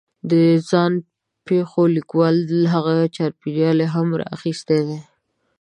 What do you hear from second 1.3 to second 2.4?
پېښو لیکوال